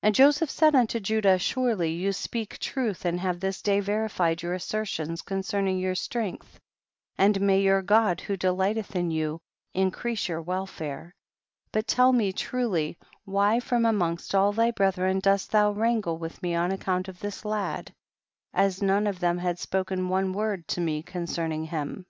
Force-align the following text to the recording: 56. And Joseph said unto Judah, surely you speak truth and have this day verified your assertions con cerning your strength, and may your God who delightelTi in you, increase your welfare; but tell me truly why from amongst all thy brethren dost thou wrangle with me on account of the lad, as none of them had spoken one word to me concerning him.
56. 0.00 0.06
And 0.06 0.14
Joseph 0.14 0.50
said 0.50 0.74
unto 0.74 1.00
Judah, 1.00 1.38
surely 1.38 1.92
you 1.92 2.14
speak 2.14 2.56
truth 2.60 3.04
and 3.04 3.20
have 3.20 3.40
this 3.40 3.60
day 3.60 3.80
verified 3.80 4.40
your 4.40 4.54
assertions 4.54 5.20
con 5.20 5.42
cerning 5.42 5.78
your 5.78 5.94
strength, 5.94 6.58
and 7.18 7.38
may 7.42 7.60
your 7.60 7.82
God 7.82 8.22
who 8.22 8.38
delightelTi 8.38 8.94
in 8.96 9.10
you, 9.10 9.38
increase 9.74 10.28
your 10.28 10.40
welfare; 10.40 11.14
but 11.72 11.86
tell 11.86 12.14
me 12.14 12.32
truly 12.32 12.96
why 13.26 13.60
from 13.60 13.84
amongst 13.84 14.34
all 14.34 14.54
thy 14.54 14.70
brethren 14.70 15.18
dost 15.18 15.50
thou 15.52 15.72
wrangle 15.72 16.16
with 16.16 16.42
me 16.42 16.54
on 16.54 16.72
account 16.72 17.06
of 17.08 17.20
the 17.20 17.38
lad, 17.44 17.92
as 18.54 18.80
none 18.80 19.06
of 19.06 19.20
them 19.20 19.36
had 19.36 19.58
spoken 19.58 20.08
one 20.08 20.32
word 20.32 20.66
to 20.68 20.80
me 20.80 21.02
concerning 21.02 21.64
him. 21.64 22.06